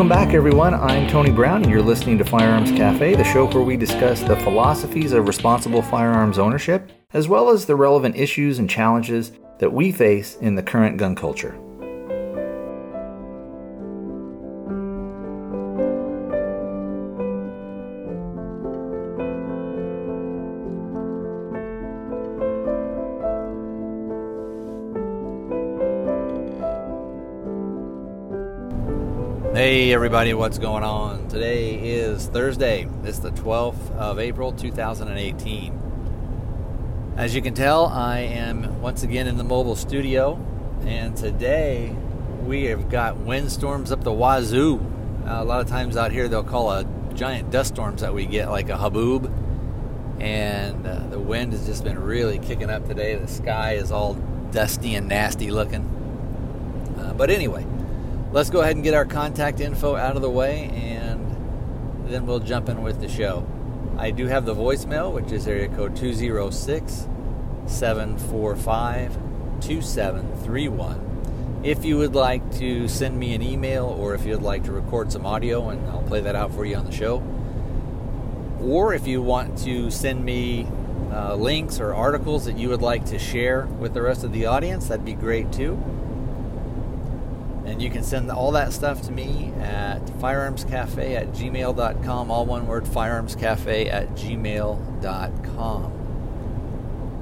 [0.00, 0.72] Welcome back, everyone.
[0.72, 4.34] I'm Tony Brown, and you're listening to Firearms Cafe, the show where we discuss the
[4.36, 9.92] philosophies of responsible firearms ownership, as well as the relevant issues and challenges that we
[9.92, 11.54] face in the current gun culture.
[29.70, 31.28] Hey everybody, what's going on?
[31.28, 32.88] Today is Thursday.
[33.04, 37.12] It's the 12th of April 2018.
[37.16, 40.44] As you can tell, I am once again in the mobile studio,
[40.80, 41.94] and today
[42.42, 44.84] we have got windstorms up the wazoo.
[45.24, 48.26] Uh, a lot of times out here they'll call a giant dust storms that we
[48.26, 49.30] get like a haboob,
[50.20, 53.14] and uh, the wind has just been really kicking up today.
[53.14, 54.14] The sky is all
[54.50, 55.84] dusty and nasty looking.
[56.98, 57.64] Uh, but anyway,
[58.32, 61.26] let's go ahead and get our contact info out of the way and
[62.06, 63.46] then we'll jump in with the show.
[63.98, 67.08] I do have the voicemail, which is area code 206
[67.66, 69.18] 745
[69.60, 71.60] 2731.
[71.62, 75.12] If you would like to send me an email or if you'd like to record
[75.12, 77.22] some audio, and I'll play that out for you on the show,
[78.62, 80.66] or if you want to send me
[81.12, 84.46] uh, links or articles that you would like to share with the rest of the
[84.46, 85.78] audience, that'd be great too.
[87.70, 92.30] And you can send all that stuff to me at firearmscafe at gmail.com.
[92.30, 95.92] All one word, firearmscafe at gmail.com.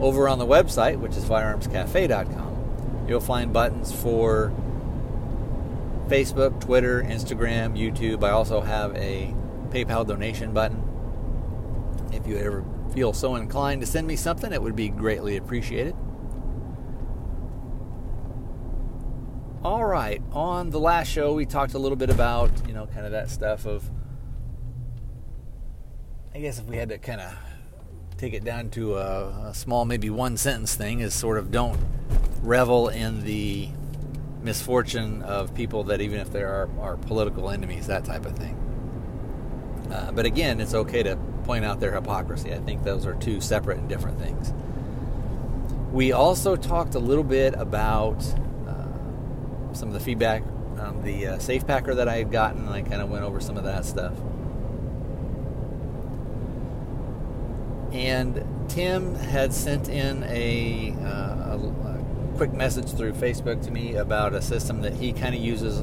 [0.01, 4.51] Over on the website, which is firearmscafe.com, you'll find buttons for
[6.07, 8.25] Facebook, Twitter, Instagram, YouTube.
[8.25, 9.35] I also have a
[9.69, 10.83] PayPal donation button.
[12.11, 12.65] If you ever
[12.95, 15.95] feel so inclined to send me something, it would be greatly appreciated.
[19.65, 20.23] All right.
[20.33, 23.29] On the last show, we talked a little bit about, you know, kind of that
[23.29, 23.91] stuff of,
[26.33, 27.35] I guess if we had to kind of
[28.19, 31.81] take it down to a, a, small, maybe one sentence thing, is sort of don't
[32.41, 33.69] revel in the
[34.43, 38.57] misfortune of people that even if they are, are political enemies, that type of thing.
[39.91, 42.55] Uh, but again, it's okay to point out their hypocrisy.
[42.55, 44.53] I think those are two separate and different things.
[45.91, 48.23] We also talked a little bit about
[49.79, 50.43] some of the feedback
[50.81, 53.41] on the uh, safe packer that I had gotten, and I kind of went over
[53.41, 54.13] some of that stuff.
[57.93, 63.95] And Tim had sent in a, uh, a, a quick message through Facebook to me
[63.95, 65.79] about a system that he kind of uses,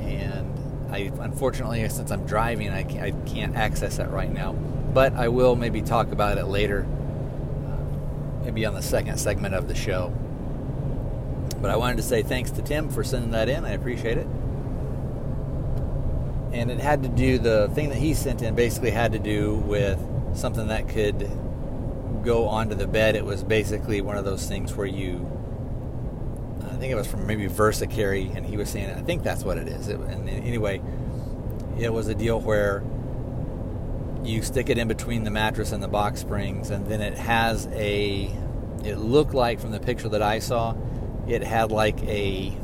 [0.00, 0.52] and
[0.90, 4.52] I unfortunately, since I'm driving, I can't, I can't access that right now.
[4.52, 6.86] But I will maybe talk about it later,
[7.66, 10.12] uh, maybe on the second segment of the show.
[11.66, 13.64] But I wanted to say thanks to Tim for sending that in.
[13.64, 14.28] I appreciate it.
[16.52, 19.56] And it had to do, the thing that he sent in basically had to do
[19.56, 19.98] with
[20.36, 21.28] something that could
[22.22, 23.16] go onto the bed.
[23.16, 25.28] It was basically one of those things where you,
[26.62, 29.42] I think it was from maybe Versa VersaCarry, and he was saying, I think that's
[29.42, 29.88] what it is.
[29.88, 30.80] It, and anyway,
[31.80, 32.84] it was a deal where
[34.22, 37.66] you stick it in between the mattress and the box springs, and then it has
[37.72, 38.30] a,
[38.84, 40.76] it looked like from the picture that I saw,
[41.28, 42.56] it had like a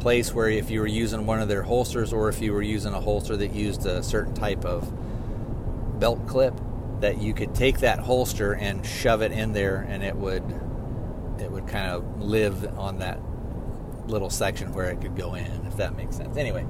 [0.00, 2.92] place where if you were using one of their holsters or if you were using
[2.92, 4.92] a holster that used a certain type of
[5.98, 6.54] belt clip
[7.00, 10.44] that you could take that holster and shove it in there and it would
[11.40, 13.18] it would kind of live on that
[14.06, 16.36] little section where it could go in if that makes sense.
[16.36, 16.64] Anyway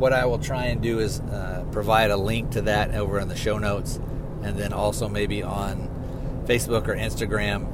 [0.00, 3.28] what i will try and do is uh, provide a link to that over in
[3.28, 4.00] the show notes
[4.42, 5.88] and then also maybe on
[6.46, 7.68] facebook or instagram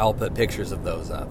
[0.00, 1.28] I'll put pictures of those up.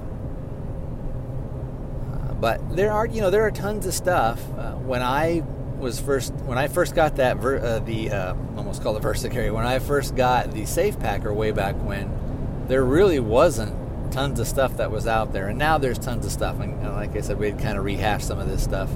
[2.14, 4.40] Uh, but there are, you know, there are tons of stuff.
[4.56, 5.44] Uh, when I
[5.80, 9.52] was first, when I first got that, ver, uh, the uh, almost called it VersaCarry.
[9.52, 13.74] When I first got the Safe Packer way back when, there really wasn't
[14.12, 16.60] tons of stuff that was out there, and now there's tons of stuff.
[16.60, 18.90] And, and like I said, we had kind of rehashed some of this stuff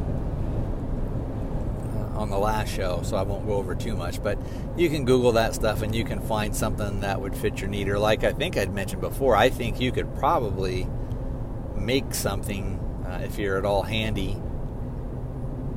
[2.23, 4.23] on the last show, so I won't go over too much.
[4.23, 4.39] But
[4.75, 7.87] you can Google that stuff and you can find something that would fit your need.
[7.89, 10.87] Or, like I think I'd mentioned before, I think you could probably
[11.75, 14.41] make something uh, if you're at all handy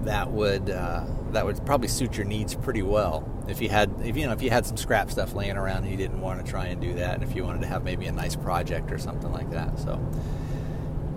[0.07, 3.29] that would uh, that would probably suit your needs pretty well.
[3.49, 5.91] If you had, if you know, if you had some scrap stuff laying around and
[5.91, 8.07] you didn't want to try and do that, and if you wanted to have maybe
[8.07, 9.79] a nice project or something like that.
[9.79, 10.01] So,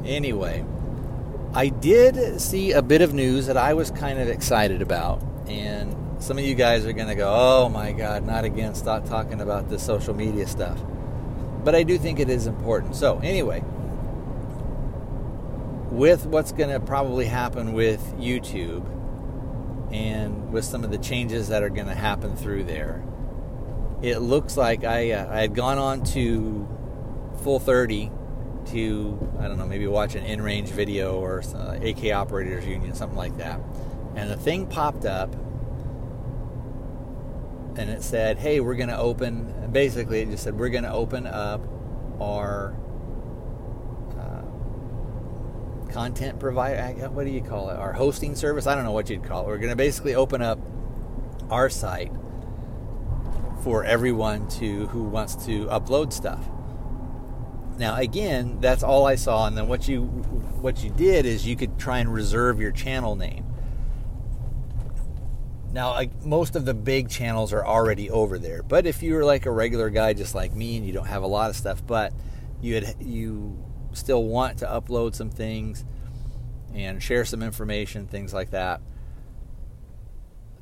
[0.04, 0.66] anyway,
[1.54, 5.96] I did see a bit of news that I was kind of excited about, and
[6.20, 8.76] some of you guys are going to go, "Oh my God, not again!
[8.76, 10.80] Stop talking about this social media stuff."
[11.64, 12.96] But I do think it is important.
[12.96, 13.64] So anyway,
[15.90, 18.86] with what's going to probably happen with YouTube
[19.92, 23.04] and with some of the changes that are going to happen through there,
[24.04, 26.68] it looks like I, uh, I had gone on to
[27.44, 28.12] Full 30
[28.72, 32.94] to, I don't know, maybe watch an in range video or uh, AK Operators Union,
[32.94, 33.60] something like that.
[34.16, 35.34] And the thing popped up
[37.78, 40.92] and it said, hey, we're going to open, basically, it just said, we're going to
[40.92, 41.62] open up
[42.20, 42.76] our
[44.20, 44.42] uh,
[45.92, 47.78] content provider, what do you call it?
[47.78, 48.68] Our hosting service?
[48.68, 49.48] I don't know what you'd call it.
[49.48, 50.60] We're going to basically open up
[51.50, 52.12] our site
[53.64, 56.46] for everyone to who wants to upload stuff.
[57.80, 61.56] Now again, that's all I saw and then what you what you did is you
[61.56, 63.46] could try and reserve your channel name.
[65.72, 69.24] Now, like most of the big channels are already over there, but if you were
[69.24, 71.82] like a regular guy just like me and you don't have a lot of stuff,
[71.88, 72.12] but
[72.62, 73.58] you had you
[73.94, 75.86] still want to upload some things
[76.74, 78.82] and share some information, things like that,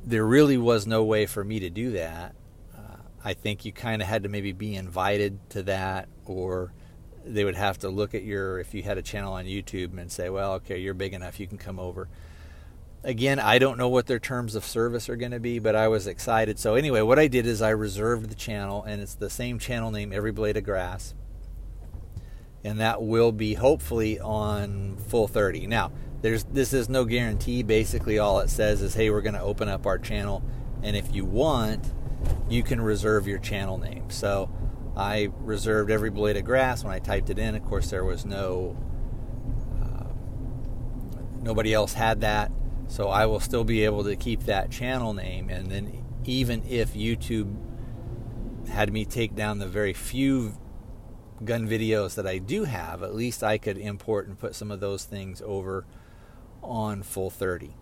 [0.04, 2.34] there really was no way for me to do that
[2.76, 6.72] uh, I think you kind of had to maybe be invited to that, or
[7.34, 10.10] they would have to look at your, if you had a channel on YouTube and
[10.10, 12.08] say, well, okay, you're big enough, you can come over.
[13.04, 15.88] Again, I don't know what their terms of service are going to be, but I
[15.88, 16.58] was excited.
[16.58, 19.90] So, anyway, what I did is I reserved the channel, and it's the same channel
[19.92, 21.14] name, Every Blade of Grass.
[22.64, 25.68] And that will be hopefully on full 30.
[25.68, 25.92] Now,
[26.22, 27.62] there's this is no guarantee.
[27.62, 30.42] Basically, all it says is, hey, we're going to open up our channel,
[30.82, 31.92] and if you want,
[32.48, 34.10] you can reserve your channel name.
[34.10, 34.50] So
[34.98, 37.54] I reserved every blade of grass when I typed it in.
[37.54, 38.76] Of course, there was no
[39.80, 40.12] uh,
[41.40, 42.50] nobody else had that,
[42.88, 45.50] so I will still be able to keep that channel name.
[45.50, 47.56] And then even if YouTube
[48.68, 50.54] had me take down the very few
[51.44, 54.80] gun videos that I do have, at least I could import and put some of
[54.80, 55.86] those things over
[56.60, 57.76] on full 30.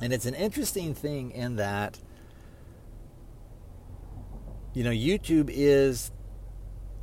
[0.00, 2.00] And it's an interesting thing in that
[4.74, 6.10] you know, YouTube is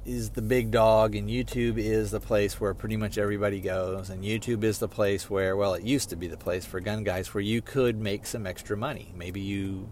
[0.09, 4.23] is the big dog and YouTube is the place where pretty much everybody goes and
[4.23, 7.31] YouTube is the place where well it used to be the place for gun guys
[7.33, 9.13] where you could make some extra money.
[9.15, 9.89] Maybe you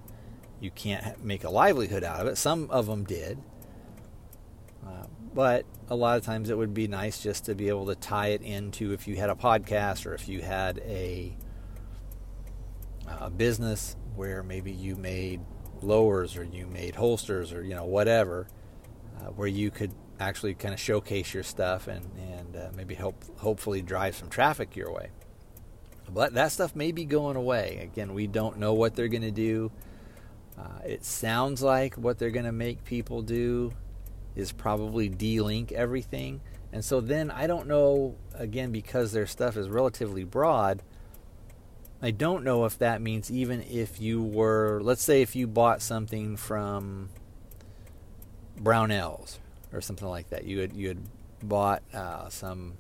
[0.60, 2.38] you can't make a livelihood out of it.
[2.38, 3.38] Some of them did.
[4.86, 5.06] Uh,
[5.36, 8.30] but a lot of times it would be nice just to be able to tie
[8.30, 11.38] it into if you had a podcast or if you had a,
[13.08, 15.42] a business where maybe you made
[15.82, 18.48] lowers or you made holsters or you know whatever,
[19.20, 23.16] uh, where you could actually kind of showcase your stuff and and uh, maybe help
[23.40, 25.10] hopefully drive some traffic your way.
[26.10, 27.80] But that stuff may be going away.
[27.82, 29.72] Again, we don't know what they're going to do.
[30.58, 33.74] Uh, it sounds like what they're going to make people do
[34.36, 36.42] is probably delink everything.
[36.72, 40.82] And so then I don't know, again, because their stuff is relatively broad,
[42.02, 45.82] I don't know if that means even if you were, let's say, if you bought
[45.82, 47.10] something from
[48.60, 49.40] Brownells
[49.74, 51.00] or something like that, you had you had
[51.44, 52.74] bought uh, some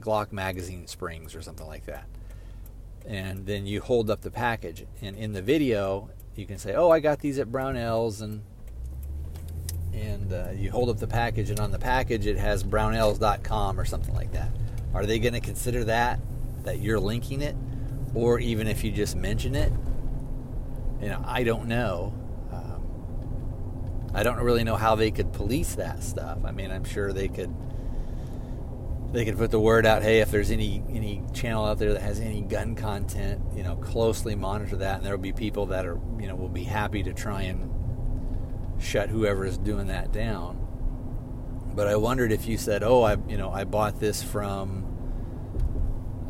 [0.00, 2.06] Glock magazine springs or something like that,
[3.06, 6.90] and then you hold up the package, and in the video you can say, "Oh,
[6.90, 8.42] I got these at Brownells," and
[9.92, 13.84] and uh, you hold up the package, and on the package it has Brownells.com or
[13.84, 14.50] something like that.
[14.94, 16.20] Are they going to consider that
[16.64, 17.56] that you're linking it?
[18.14, 19.72] or even if you just mention it,
[21.00, 22.14] you know, I don't know.
[24.14, 26.38] I don't really know how they could police that stuff.
[26.44, 27.54] I mean, I'm sure they could
[29.12, 30.02] they could put the word out.
[30.02, 33.76] Hey, if there's any any channel out there that has any gun content, you know,
[33.76, 37.02] closely monitor that, and there will be people that are you know will be happy
[37.02, 37.70] to try and
[38.82, 40.58] shut whoever is doing that down.
[41.74, 44.88] But I wondered if you said, "Oh, I you know I bought this from."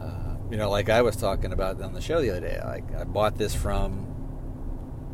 [0.00, 2.94] Uh, you know, like I was talking about on the show the other day, like
[2.94, 4.11] I bought this from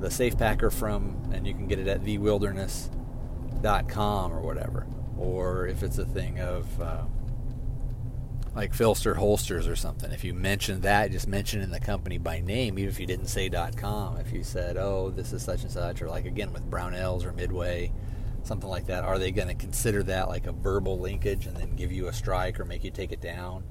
[0.00, 4.86] the safe packer from, and you can get it at thewilderness.com or whatever.
[5.18, 7.04] Or if it's a thing of uh,
[8.54, 12.40] like Filster holsters or something, if you mention that, just mention in the company by
[12.40, 14.16] name, even if you didn't say .com.
[14.18, 17.32] If you said, oh, this is such and such, or like again with Brownells or
[17.32, 17.92] Midway,
[18.44, 21.74] something like that, are they going to consider that like a verbal linkage and then
[21.74, 23.64] give you a strike or make you take it down?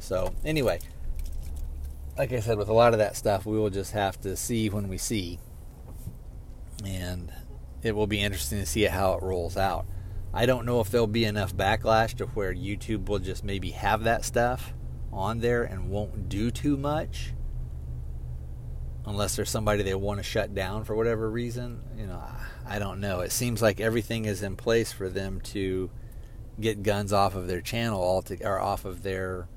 [0.00, 0.80] So, anyway,
[2.16, 4.68] like I said, with a lot of that stuff, we will just have to see
[4.68, 5.38] when we see.
[6.84, 7.32] And
[7.82, 9.86] it will be interesting to see how it rolls out.
[10.34, 14.04] I don't know if there'll be enough backlash to where YouTube will just maybe have
[14.04, 14.72] that stuff
[15.12, 17.34] on there and won't do too much
[19.04, 21.82] unless there's somebody they want to shut down for whatever reason.
[21.96, 22.22] You know,
[22.66, 23.20] I don't know.
[23.20, 25.90] It seems like everything is in place for them to
[26.60, 29.48] get guns off of their channel all to, or off of their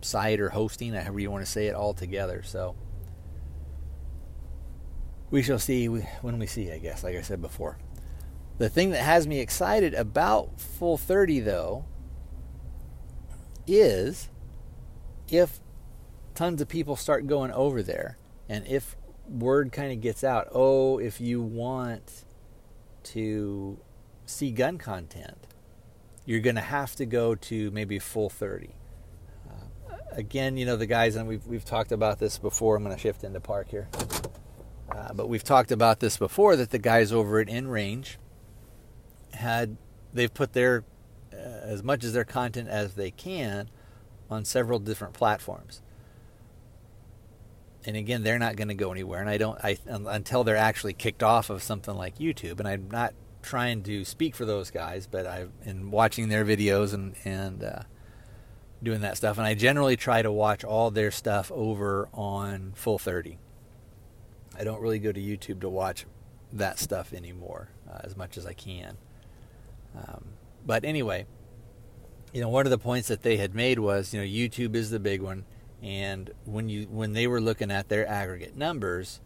[0.00, 2.42] site or hosting, however you want to say it, all together.
[2.42, 2.76] So
[5.30, 7.78] we shall see when we see, I guess, like I said before.
[8.58, 11.86] The thing that has me excited about Full 30, though,
[13.66, 14.28] is
[15.28, 15.60] if
[16.34, 18.96] tons of people start going over there and if
[19.28, 22.24] word kind of gets out, oh, if you want
[23.02, 23.80] to
[24.26, 25.46] see gun content,
[26.24, 28.74] you're going to have to go to maybe Full 30.
[30.14, 32.76] Again, you know, the guys, and we've, we've talked about this before.
[32.76, 33.88] I'm going to shift into park here.
[34.90, 38.18] Uh, but we've talked about this before that the guys over at In Range
[39.32, 39.76] had
[40.12, 40.84] they've put their
[41.32, 43.68] uh, as much as their content as they can
[44.30, 45.82] on several different platforms.
[47.84, 50.94] And again, they're not going to go anywhere, and I don't I until they're actually
[50.94, 52.58] kicked off of something like YouTube.
[52.60, 56.94] And I'm not trying to speak for those guys, but I've been watching their videos
[56.94, 57.82] and and uh,
[58.84, 62.98] doing that stuff, and I generally try to watch all their stuff over on Full
[62.98, 63.38] 30
[64.58, 66.06] I don't really go to YouTube to watch
[66.52, 68.96] that stuff anymore uh, as much as I can.
[69.96, 70.24] Um,
[70.64, 71.26] but anyway,
[72.32, 74.90] you know, one of the points that they had made was, you know, YouTube is
[74.90, 75.44] the big one,
[75.82, 79.20] and when you when they were looking at their aggregate numbers,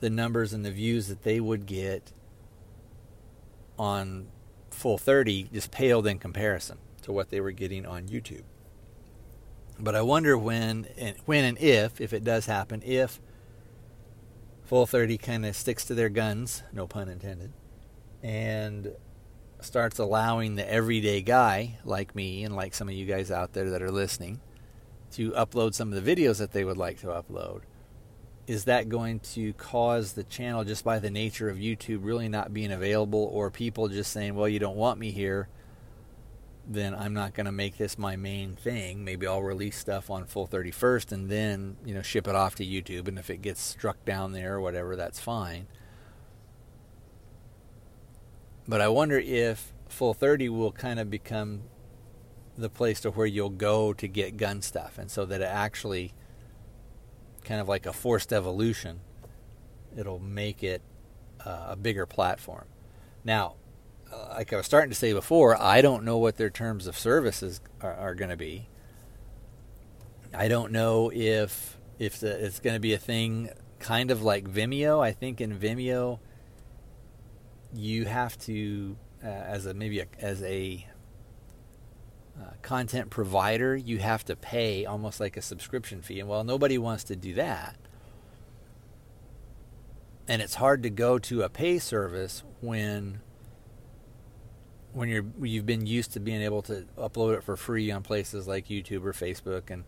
[0.00, 2.12] the numbers and the views that they would get
[3.78, 4.26] on
[4.70, 8.44] full 30 just paled in comparison to what they were getting on YouTube.
[9.78, 13.20] But I wonder when and when and if if it does happen if
[14.64, 17.52] Full 30 kind of sticks to their guns, no pun intended,
[18.22, 18.94] and
[19.60, 23.70] starts allowing the everyday guy like me and like some of you guys out there
[23.70, 24.40] that are listening
[25.12, 27.60] to upload some of the videos that they would like to upload.
[28.46, 32.54] Is that going to cause the channel, just by the nature of YouTube really not
[32.54, 35.48] being available, or people just saying, well, you don't want me here?
[36.66, 39.04] Then I'm not going to make this my main thing.
[39.04, 42.54] Maybe I'll release stuff on Full 30 first and then, you know, ship it off
[42.56, 43.06] to YouTube.
[43.06, 45.66] And if it gets struck down there or whatever, that's fine.
[48.66, 51.62] But I wonder if full 30 will kind of become
[52.56, 54.96] the place to where you'll go to get gun stuff.
[54.96, 56.14] And so that it actually,
[57.44, 59.00] kind of like a forced evolution,
[59.96, 60.82] it'll make it
[61.44, 62.64] uh, a bigger platform.
[63.22, 63.56] Now,
[64.30, 67.60] like I was starting to say before, I don't know what their terms of services
[67.80, 68.68] are, are going to be.
[70.32, 74.48] I don't know if if the, it's going to be a thing kind of like
[74.48, 75.04] Vimeo.
[75.04, 76.18] I think in Vimeo
[77.72, 80.86] you have to uh, as a maybe a, as a
[82.40, 86.20] uh, content provider, you have to pay almost like a subscription fee.
[86.20, 87.76] And well, nobody wants to do that.
[90.26, 93.20] And it's hard to go to a pay service when
[94.94, 98.46] when you're you've been used to being able to upload it for free on places
[98.46, 99.84] like YouTube or Facebook, and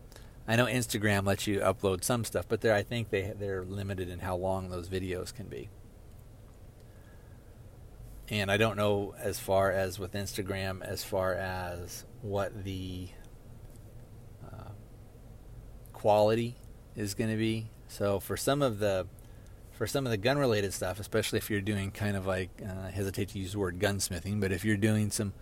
[0.47, 4.09] I know Instagram lets you upload some stuff, but there I think they they're limited
[4.09, 5.69] in how long those videos can be.
[8.29, 13.07] And I don't know as far as with Instagram, as far as what the
[14.45, 14.71] uh,
[15.93, 16.57] quality
[16.95, 17.69] is going to be.
[17.87, 19.07] So for some of the
[19.77, 22.87] for some of the gun related stuff, especially if you're doing kind of like, uh,
[22.87, 25.33] I hesitate to use the word gunsmithing, but if you're doing some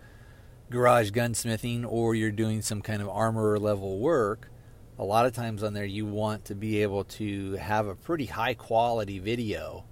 [0.68, 4.50] garage gunsmithing or you're doing some kind of armorer level work,
[4.98, 8.26] a lot of times on there you want to be able to have a pretty
[8.26, 9.84] high quality video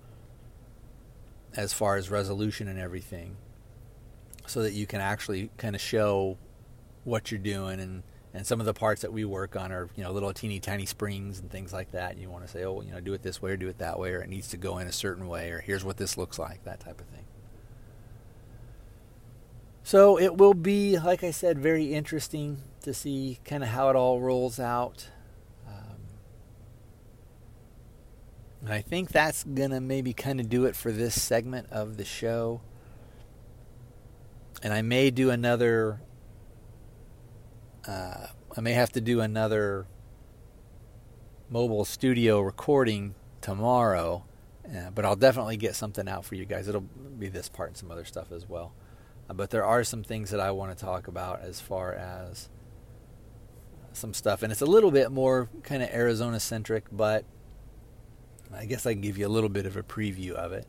[1.56, 3.36] as far as resolution and everything
[4.46, 6.36] so that you can actually kind of show
[7.04, 8.02] what you're doing and
[8.34, 10.86] and some of the parts that we work on are you know little teeny tiny
[10.86, 12.10] springs and things like that.
[12.10, 13.78] And you want to say, oh, you know, do it this way or do it
[13.78, 16.18] that way, or it needs to go in a certain way, or here's what this
[16.18, 17.24] looks like, that type of thing.
[19.84, 23.96] So it will be, like I said, very interesting to see kind of how it
[23.96, 25.08] all rolls out.
[25.66, 25.98] Um,
[28.66, 32.62] I think that's gonna maybe kind of do it for this segment of the show.
[34.62, 36.00] And I may do another
[37.86, 38.26] uh,
[38.56, 39.86] I may have to do another
[41.50, 44.24] mobile studio recording tomorrow,
[44.66, 46.68] uh, but I'll definitely get something out for you guys.
[46.68, 48.72] It'll be this part and some other stuff as well.
[49.28, 52.48] Uh, but there are some things that I want to talk about as far as
[53.92, 57.24] some stuff, and it's a little bit more kind of Arizona centric, but
[58.52, 60.66] I guess I can give you a little bit of a preview of it.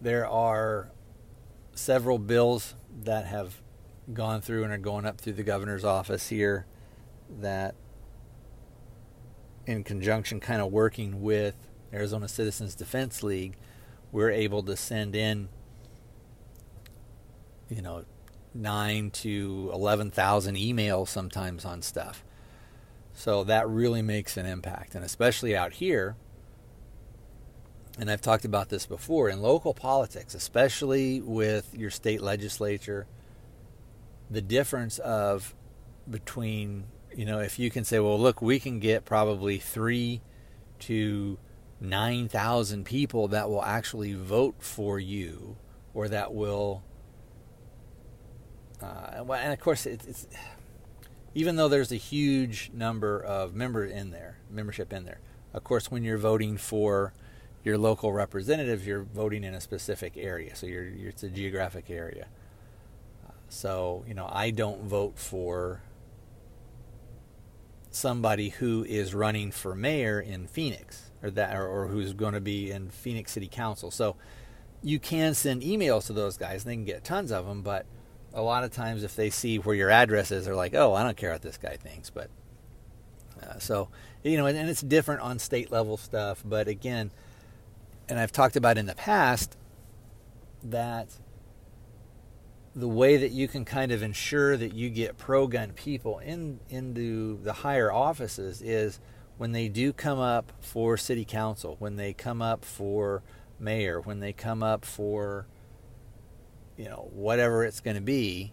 [0.00, 0.90] There are
[1.74, 3.60] several bills that have
[4.12, 6.66] gone through and are going up through the governor's office here
[7.40, 7.74] that
[9.66, 11.54] in conjunction kind of working with
[11.92, 13.56] Arizona Citizens Defense League
[14.12, 15.48] we're able to send in
[17.70, 18.04] you know
[18.54, 22.22] 9 to 11,000 emails sometimes on stuff
[23.14, 24.94] So that really makes an impact.
[24.94, 26.16] And especially out here,
[27.98, 33.06] and I've talked about this before, in local politics, especially with your state legislature,
[34.30, 35.54] the difference of
[36.08, 40.22] between, you know, if you can say, well, look, we can get probably three
[40.80, 41.38] to
[41.80, 45.56] 9,000 people that will actually vote for you
[45.92, 46.82] or that will.
[48.82, 50.26] Uh, and of course, it's, it's
[51.34, 55.20] even though there's a huge number of member in there, membership in there.
[55.52, 57.12] Of course, when you're voting for
[57.62, 61.90] your local representatives, you're voting in a specific area, so you're, you're it's a geographic
[61.90, 62.26] area.
[63.54, 65.82] So you know, I don't vote for
[67.90, 72.40] somebody who is running for mayor in Phoenix or that or, or who's going to
[72.40, 73.90] be in Phoenix City Council.
[73.90, 74.16] So
[74.82, 77.86] you can send emails to those guys and they can get tons of them, but
[78.34, 81.04] a lot of times if they see where your address is, they're like, "Oh, I
[81.04, 82.28] don't care what this guy thinks." But
[83.40, 83.88] uh, so
[84.24, 86.42] you know, and, and, it's different on state level stuff.
[86.44, 87.12] But again,
[88.08, 89.56] and I've talked about in the past
[90.64, 91.08] that
[92.74, 97.40] the way that you can kind of ensure that you get pro-gun people in into
[97.42, 98.98] the higher offices is
[99.36, 103.22] when they do come up for city council, when they come up for
[103.58, 105.46] mayor, when they come up for
[106.76, 108.52] you know, whatever it's going to be,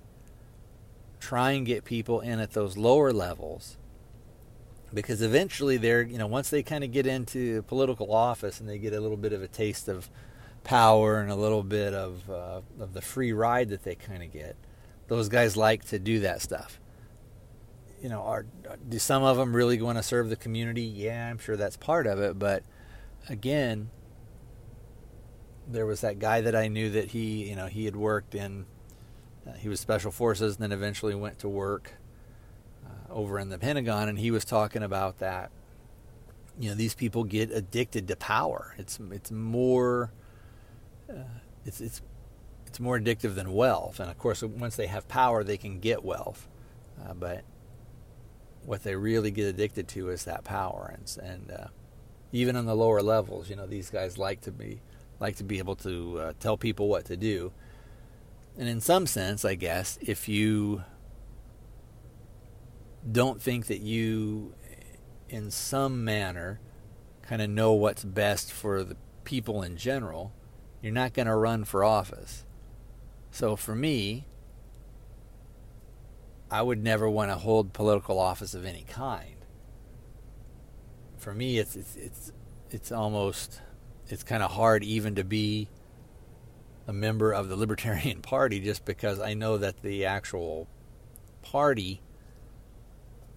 [1.19, 3.77] try and get people in at those lower levels.
[4.93, 8.77] Because eventually they're, you know, once they kind of get into political office and they
[8.77, 10.09] get a little bit of a taste of
[10.63, 14.31] power and a little bit of uh, of the free ride that they kind of
[14.31, 14.55] get,
[15.07, 16.79] those guys like to do that stuff.
[18.01, 18.45] You know, are
[18.87, 20.83] do some of them really want to serve the community?
[20.83, 22.63] Yeah, I'm sure that's part of it, but
[23.29, 23.89] again,
[25.67, 28.65] there was that guy that I knew that he, you know, he had worked in,
[29.47, 31.93] uh, he was special forces, and then eventually went to work
[32.85, 35.51] uh, over in the Pentagon, and he was talking about that.
[36.59, 38.75] You know, these people get addicted to power.
[38.77, 40.11] It's it's more,
[41.65, 42.01] it's it's
[42.67, 46.03] it's more addictive than wealth, and of course, once they have power, they can get
[46.03, 46.47] wealth,
[47.03, 47.43] uh, but
[48.65, 51.67] what they really get addicted to is that power, and and uh,
[52.31, 54.81] even on the lower levels, you know, these guys like to be
[55.19, 57.51] like to be able to uh, tell people what to do.
[58.57, 60.83] And in some sense, I guess, if you
[63.09, 64.53] don't think that you,
[65.29, 66.59] in some manner,
[67.21, 70.33] kind of know what's best for the people in general,
[70.81, 72.45] you're not going to run for office.
[73.31, 74.25] So for me,
[76.49, 79.35] I would never want to hold political office of any kind.
[81.17, 82.31] For me, it's it's it's,
[82.71, 83.61] it's almost
[84.09, 85.69] it's kind of hard even to be
[86.87, 90.67] a member of the Libertarian Party just because I know that the actual
[91.41, 92.01] party,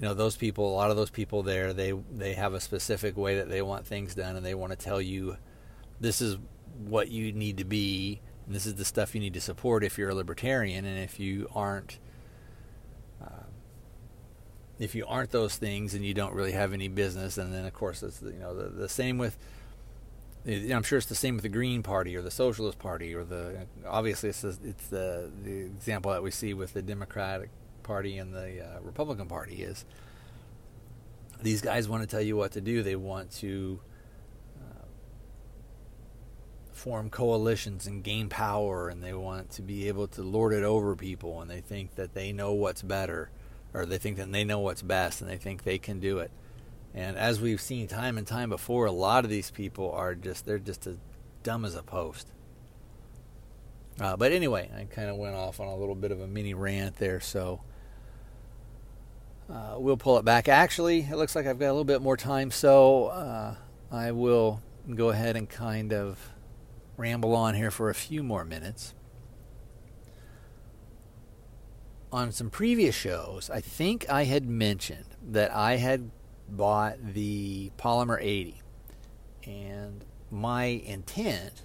[0.00, 3.16] you know, those people, a lot of those people there, they they have a specific
[3.16, 5.36] way that they want things done, and they want to tell you,
[6.00, 6.38] this is
[6.76, 9.98] what you need to be, and this is the stuff you need to support if
[9.98, 11.98] you're a libertarian, and if you aren't.
[13.22, 13.44] Uh,
[14.78, 17.72] if you aren't those things and you don't really have any business, and then of
[17.72, 19.38] course it's you know the, the same with
[20.46, 23.66] I'm sure it's the same with the Green Party or the Socialist Party or the
[23.86, 27.48] obviously it's the, it's the the example that we see with the Democratic
[27.82, 29.86] Party and the uh, Republican Party is
[31.40, 32.82] these guys want to tell you what to do.
[32.82, 33.80] They want to
[36.84, 40.94] form coalitions and gain power, and they want to be able to lord it over
[40.94, 43.30] people, and they think that they know what's better,
[43.72, 46.30] or they think that they know what's best, and they think they can do it.
[46.92, 50.44] And as we've seen time and time before, a lot of these people are just,
[50.44, 50.98] they're just as
[51.42, 52.28] dumb as a post.
[53.98, 56.52] Uh, but anyway, I kind of went off on a little bit of a mini
[56.52, 57.62] rant there, so
[59.50, 60.50] uh, we'll pull it back.
[60.50, 63.54] Actually, it looks like I've got a little bit more time, so uh,
[63.90, 64.60] I will
[64.94, 66.18] go ahead and kind of
[66.96, 68.94] ramble on here for a few more minutes.
[72.12, 76.10] On some previous shows, I think I had mentioned that I had
[76.48, 78.60] bought the Polymer 80.
[79.46, 81.62] And my intent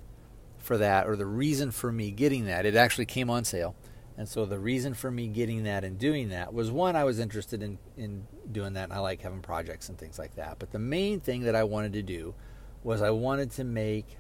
[0.58, 3.76] for that, or the reason for me getting that, it actually came on sale.
[4.18, 7.20] And so the reason for me getting that and doing that was one, I was
[7.20, 10.60] interested in, in doing that, and I like having projects and things like that.
[10.60, 12.36] But the main thing that I wanted to do
[12.84, 14.18] was I wanted to make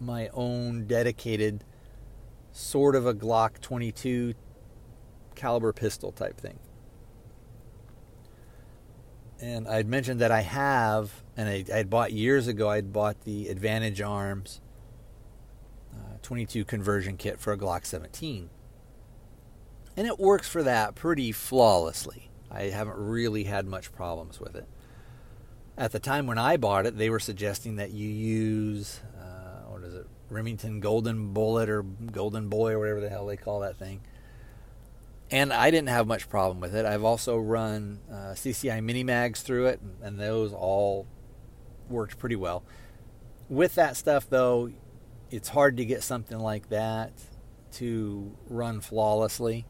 [0.00, 1.64] my own dedicated
[2.52, 4.34] sort of a Glock 22
[5.34, 6.58] caliber pistol type thing
[9.40, 12.70] and I'd mentioned that I have, and I, I'd bought years ago.
[12.70, 14.60] I'd bought the Advantage Arms
[15.94, 18.48] uh, 22 conversion kit for a Glock 17,
[19.96, 22.30] and it works for that pretty flawlessly.
[22.50, 24.66] I, haven't really had much problems with it.
[25.76, 29.35] At the time when I bought it, they were suggesting that you use uh,
[30.28, 34.00] Remington Golden Bullet or Golden Boy or whatever the hell they call that thing.
[35.30, 36.86] And I didn't have much problem with it.
[36.86, 41.06] I've also run uh, CCI mini mags through it, and those all
[41.88, 42.62] worked pretty well.
[43.48, 44.70] With that stuff, though,
[45.30, 47.12] it's hard to get something like that
[47.72, 49.66] to run flawlessly.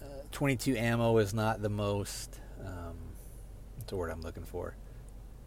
[0.00, 2.38] Uh, 22 ammo is not the most.
[2.64, 2.96] Um,
[3.76, 4.76] what's the word I'm looking for?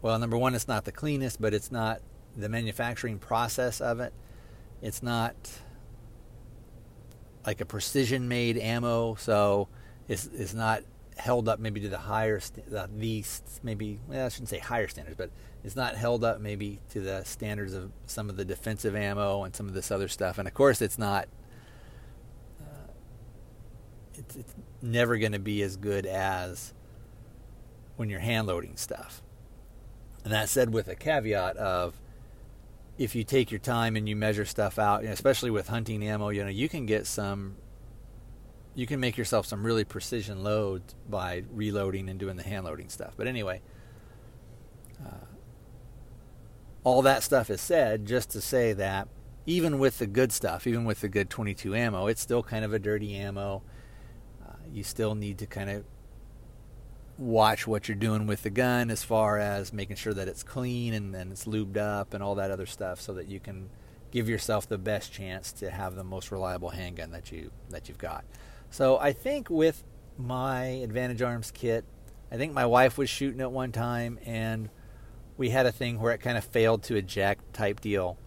[0.02, 2.00] Well, number one, it's not the cleanest, but it's not
[2.36, 4.12] the manufacturing process of it.
[4.82, 5.34] It's not
[7.46, 9.68] like a precision made ammo, so
[10.08, 10.82] it's, it's not
[11.16, 12.88] held up maybe to the higher, the,
[13.62, 15.30] maybe, well, I shouldn't say higher standards, but
[15.64, 19.56] it's not held up maybe to the standards of some of the defensive ammo and
[19.56, 20.38] some of this other stuff.
[20.38, 21.26] And of course, it's not,
[22.60, 22.92] uh,
[24.14, 26.74] it's, it's never going to be as good as
[27.96, 29.22] when you're hand loading stuff.
[30.22, 31.94] And that said, with a caveat of
[32.98, 36.42] if you take your time and you measure stuff out, especially with hunting ammo, you
[36.42, 37.56] know, you can get some
[38.74, 42.90] you can make yourself some really precision loads by reloading and doing the hand loading
[42.90, 43.14] stuff.
[43.16, 43.62] But anyway,
[45.02, 45.24] uh,
[46.84, 49.08] all that stuff is said just to say that
[49.46, 52.74] even with the good stuff, even with the good 22 ammo, it's still kind of
[52.74, 53.62] a dirty ammo.
[54.46, 55.84] Uh, you still need to kind of
[57.18, 60.92] watch what you're doing with the gun as far as making sure that it's clean
[60.92, 63.70] and, and it's lubed up and all that other stuff so that you can
[64.10, 67.98] give yourself the best chance to have the most reliable handgun that you that you've
[67.98, 68.24] got.
[68.70, 69.82] So I think with
[70.18, 71.84] my Advantage Arms kit,
[72.30, 74.68] I think my wife was shooting at one time and
[75.36, 78.18] we had a thing where it kind of failed to eject type deal.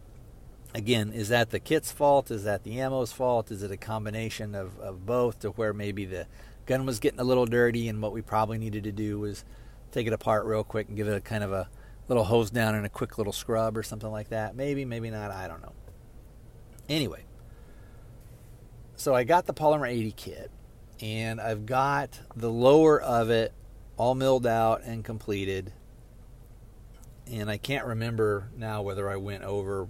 [0.76, 2.30] Again, is that the kit's fault?
[2.30, 3.50] Is that the ammo's fault?
[3.50, 6.28] Is it a combination of, of both to where maybe the
[6.70, 9.44] gun was getting a little dirty and what we probably needed to do was
[9.92, 11.68] take it apart real quick and give it a kind of a
[12.08, 14.56] little hose down and a quick little scrub or something like that?
[14.56, 15.32] Maybe, maybe not.
[15.32, 15.74] I don't know.
[16.88, 17.24] Anyway,
[18.96, 20.52] so I got the Polymer 80 kit,
[21.02, 23.52] and I've got the lower of it
[23.98, 25.74] all milled out and completed.
[27.32, 29.88] And I can't remember now whether I went over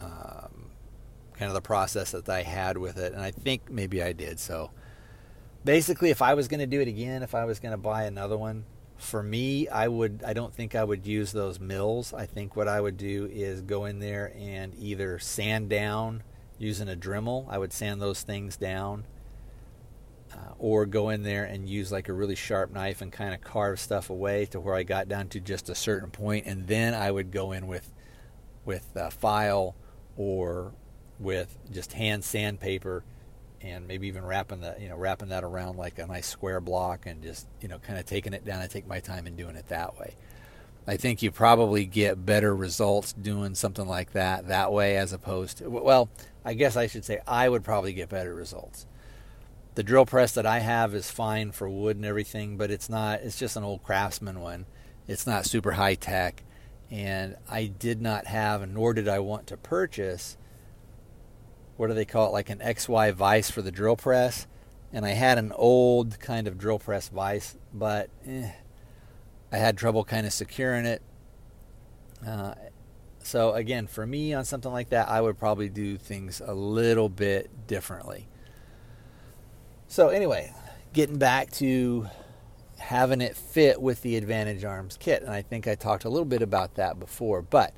[0.00, 0.70] um,
[1.34, 4.40] kind of the process that I had with it, and I think maybe I did.
[4.40, 4.70] So
[5.64, 8.04] basically, if I was going to do it again, if I was going to buy
[8.04, 8.64] another one,
[8.96, 10.22] for me, I would.
[10.24, 12.14] I don't think I would use those mills.
[12.14, 16.22] I think what I would do is go in there and either sand down
[16.58, 17.46] using a Dremel.
[17.48, 19.04] I would sand those things down.
[20.32, 23.40] Uh, or go in there and use like a really sharp knife and kind of
[23.40, 26.92] carve stuff away to where I got down to just a certain point, and then
[26.92, 27.92] I would go in with
[28.64, 29.76] with a file
[30.16, 30.72] or
[31.20, 33.04] with just hand sandpaper
[33.64, 37.06] and maybe even wrapping that you know wrapping that around like a nice square block
[37.06, 38.60] and just you know kind of taking it down.
[38.60, 40.14] I take my time and doing it that way.
[40.86, 45.58] I think you probably get better results doing something like that that way as opposed
[45.58, 46.10] to well,
[46.44, 48.86] I guess I should say I would probably get better results.
[49.76, 53.20] The drill press that I have is fine for wood and everything, but it's not
[53.20, 54.66] it's just an old craftsman one.
[55.08, 56.42] It's not super high tech
[56.90, 60.36] and I did not have nor did I want to purchase
[61.76, 64.46] what do they call it like an XY vise for the drill press
[64.94, 68.48] and I had an old kind of drill press vise, but eh,
[69.50, 71.02] I had trouble kind of securing it.
[72.24, 72.54] Uh,
[73.18, 77.08] so again, for me on something like that, I would probably do things a little
[77.08, 78.28] bit differently.
[79.88, 80.54] So anyway,
[80.92, 82.06] getting back to
[82.78, 86.24] having it fit with the Advantage Arms kit, and I think I talked a little
[86.24, 87.74] bit about that before, but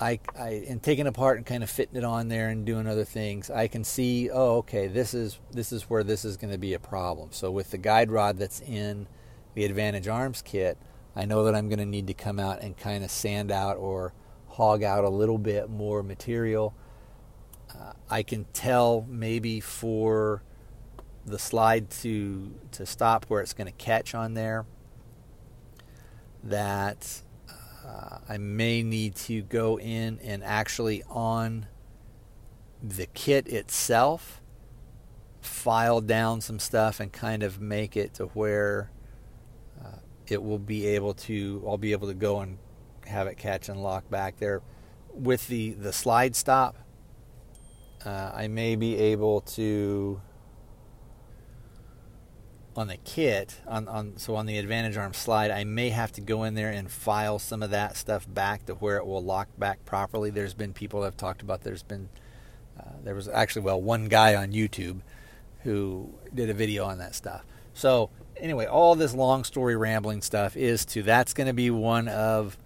[0.00, 3.04] I, I in taking apart and kind of fitting it on there and doing other
[3.04, 6.58] things, I can see, oh, okay, this is this is where this is going to
[6.58, 7.28] be a problem.
[7.32, 9.06] So with the guide rod that's in
[9.54, 10.78] the Advantage Arms kit,
[11.14, 13.76] I know that I'm going to need to come out and kind of sand out
[13.76, 14.12] or
[14.48, 16.74] hog out a little bit more material.
[17.70, 20.42] Uh, I can tell maybe for
[21.24, 24.66] the slide to to stop where it's going to catch on there
[26.42, 27.22] that
[27.84, 31.66] uh, I may need to go in and actually on
[32.82, 34.40] the kit itself
[35.40, 38.90] file down some stuff and kind of make it to where
[40.26, 42.58] it will be able to I'll be able to go and
[43.06, 44.62] have it catch and lock back there.
[45.12, 46.76] With the the slide stop
[48.04, 50.20] uh, I may be able to
[52.76, 56.20] on the kit on, on so on the advantage arm slide I may have to
[56.20, 59.48] go in there and file some of that stuff back to where it will lock
[59.58, 62.08] back properly there's been people that have talked about there's been
[62.78, 65.00] uh, there was actually well one guy on YouTube
[65.64, 67.44] who did a video on that stuff.
[67.72, 72.06] So anyway, all this long story rambling stuff is to that's going to be one
[72.08, 72.56] of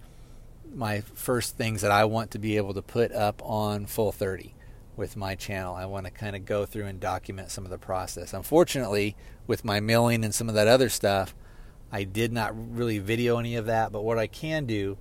[0.73, 4.53] my first things that I want to be able to put up on Full 30
[4.99, 5.73] with my channel.
[5.73, 8.33] I want to kind of go through and document some of the process.
[8.33, 9.15] Unfortunately,
[9.47, 11.33] with my milling and some of that other stuff,
[11.91, 14.97] I did not really video any of that, but what I can do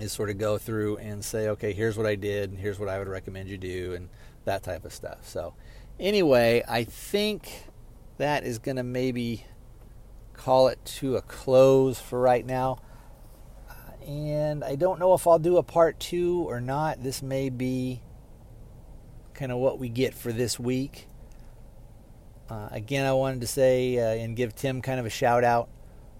[0.00, 2.88] is sort of go through and say, okay, here's what I did, and here's what
[2.88, 4.08] I would recommend you do, and
[4.44, 5.28] that type of stuff.
[5.28, 5.54] So,
[6.00, 7.66] anyway, I think
[8.16, 9.44] that is going to maybe
[10.32, 12.78] call it to a close for right now.
[13.70, 17.02] Uh, and I don't know if I'll do a part two or not.
[17.02, 18.02] This may be
[19.34, 21.08] kind of what we get for this week.
[22.48, 25.68] Uh, again, I wanted to say uh, and give Tim kind of a shout out.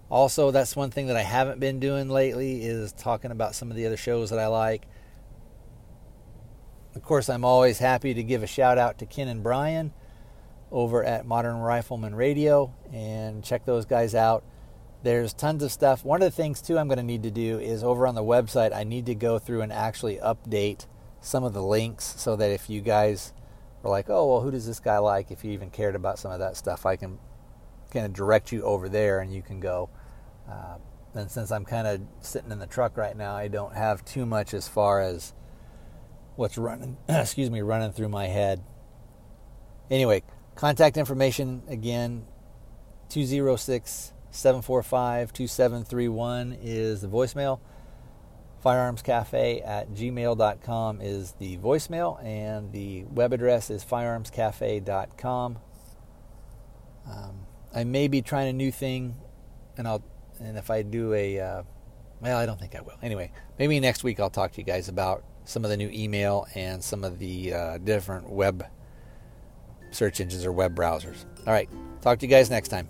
[0.09, 3.77] Also, that's one thing that I haven't been doing lately is talking about some of
[3.77, 4.85] the other shows that I like.
[6.95, 9.93] Of course, I'm always happy to give a shout out to Ken and Brian
[10.71, 14.43] over at Modern Rifleman Radio and check those guys out.
[15.03, 16.03] There's tons of stuff.
[16.03, 18.23] One of the things, too, I'm going to need to do is over on the
[18.23, 20.87] website, I need to go through and actually update
[21.25, 23.33] some of the links so that if you guys
[23.81, 25.31] were like, oh, well, who does this guy like?
[25.31, 27.19] If you even cared about some of that stuff, I can
[27.91, 29.89] kind of direct you over there and you can go.
[30.49, 30.77] Uh,
[31.13, 34.25] and since I'm kind of sitting in the truck right now, I don't have too
[34.25, 35.33] much as far as
[36.35, 38.63] what's running, excuse me, running through my head.
[39.89, 40.23] Anyway,
[40.55, 42.25] Contact information again
[43.09, 47.59] 206 745 2731 is the voicemail.
[48.65, 55.57] Firearmscafe at gmail.com is the voicemail, and the web address is firearmscafe.com.
[57.07, 59.17] Um, I may be trying a new thing,
[59.77, 60.03] and I'll
[60.39, 61.63] and if I do a uh,
[62.21, 62.97] well, I don't think I will.
[63.03, 66.47] Anyway, maybe next week I'll talk to you guys about some of the new email
[66.55, 68.65] and some of the uh, different web
[69.91, 71.25] search engines or web browsers.
[71.45, 71.69] All right,
[72.01, 72.87] talk to you guys next time.